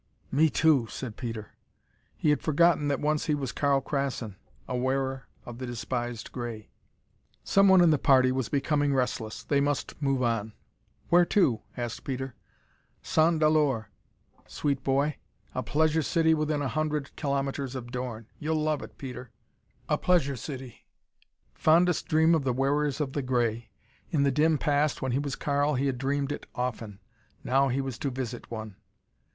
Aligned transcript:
"Me, 0.31 0.49
too," 0.49 0.87
said 0.89 1.15
Peter. 1.15 1.51
He 2.17 2.31
had 2.31 2.41
forgotten 2.41 2.87
that 2.87 2.99
once 2.99 3.27
he 3.27 3.35
was 3.35 3.51
Karl 3.51 3.81
Krassin, 3.81 4.35
a 4.67 4.75
wearer 4.75 5.27
of 5.45 5.59
the 5.59 5.67
despised 5.67 6.31
gray. 6.31 6.71
Someone 7.43 7.81
in 7.81 7.91
the 7.91 7.99
party 7.99 8.31
was 8.31 8.49
becoming 8.49 8.95
restless. 8.95 9.43
They 9.43 9.61
must 9.61 10.01
move 10.01 10.23
on. 10.23 10.53
"Where 11.09 11.23
to?" 11.25 11.61
asked 11.77 12.03
Peter. 12.03 12.33
"Sans 13.03 13.39
Dolor, 13.39 13.91
sweet 14.47 14.83
boy. 14.83 15.17
A 15.53 15.61
pleasure 15.61 16.01
city 16.01 16.33
within 16.33 16.63
a 16.63 16.67
hundred 16.67 17.15
kilometers 17.15 17.75
of 17.75 17.91
Dorn. 17.91 18.25
You'll 18.39 18.55
love 18.59 18.81
it, 18.81 18.97
Peter." 18.97 19.29
A 19.87 19.99
pleasure 19.99 20.35
city! 20.35 20.87
Fondest 21.53 22.07
dream 22.07 22.33
of 22.33 22.43
the 22.43 22.53
wearers 22.53 22.99
of 23.01 23.13
the 23.13 23.21
gray! 23.21 23.69
In 24.09 24.23
the 24.23 24.31
dim 24.31 24.57
past, 24.57 25.03
when 25.03 25.11
he 25.11 25.19
was 25.19 25.35
Karl, 25.35 25.75
he 25.75 25.85
had 25.85 25.99
dreamed 25.99 26.31
it 26.31 26.47
often. 26.55 26.97
Now 27.43 27.67
he 27.67 27.81
was 27.81 27.99
to 27.99 28.09
visit 28.09 28.49
one! 28.49 28.77